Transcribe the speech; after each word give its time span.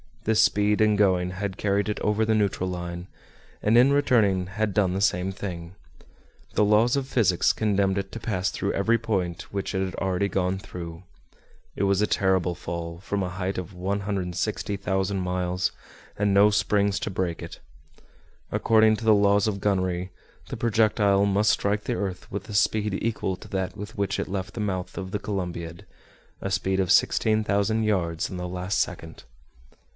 This 0.23 0.41
speed 0.41 0.81
in 0.81 0.95
going 0.95 1.31
had 1.31 1.57
carried 1.57 1.87
it 1.87 1.99
over 2.01 2.25
the 2.25 2.33
neutral 2.35 2.69
line, 2.69 3.07
and 3.61 3.77
in 3.77 3.91
returning 3.93 4.47
had 4.47 4.73
done 4.73 4.93
the 4.93 5.01
same 5.01 5.31
thing. 5.31 5.75
The 6.53 6.63
laws 6.65 6.95
of 6.95 7.07
physics 7.07 7.53
condemned 7.53 7.97
it 7.99 8.11
to 8.11 8.19
pass 8.19 8.49
through 8.49 8.73
every 8.73 8.97
point 8.97 9.51
which 9.53 9.75
it 9.75 9.83
had 9.83 9.95
already 9.95 10.27
gone 10.27 10.57
through. 10.59 11.03
It 11.75 11.83
was 11.83 12.01
a 12.01 12.07
terrible 12.07 12.53
fall, 12.55 12.99
from 12.99 13.21
a 13.21 13.29
height 13.29 13.57
of 13.59 13.73
160,000 13.73 15.19
miles, 15.19 15.71
and 16.17 16.33
no 16.33 16.49
springs 16.49 16.99
to 16.99 17.09
break 17.11 17.41
it. 17.43 17.59
According 18.51 18.97
to 18.97 19.05
the 19.05 19.15
laws 19.15 19.47
of 19.47 19.61
gunnery, 19.61 20.11
the 20.49 20.57
projectile 20.57 21.25
must 21.25 21.51
strike 21.51 21.83
the 21.85 21.95
earth 21.95 22.31
with 22.31 22.47
a 22.49 22.53
speed 22.55 22.97
equal 23.01 23.35
to 23.37 23.47
that 23.49 23.75
with 23.77 23.97
which 23.97 24.19
it 24.19 24.27
left 24.27 24.53
the 24.53 24.59
mouth 24.61 24.97
of 24.97 25.11
the 25.11 25.19
Columbiad, 25.19 25.83
a 26.41 26.49
speed 26.51 26.79
of 26.79 26.91
16,000 26.91 27.83
yards 27.83 28.29
in 28.31 28.37
the 28.37 28.47
last 28.47 28.79
second. 28.79 29.23